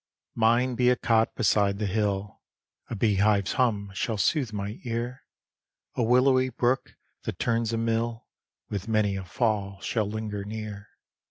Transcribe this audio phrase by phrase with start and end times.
[0.33, 2.41] Mine be a cot beside the hill,
[2.89, 5.25] A bee hive's hum shall sooth my ear;
[5.93, 8.25] A willowy brook, that turns a mill,
[8.67, 10.89] With many a fall shall linger near.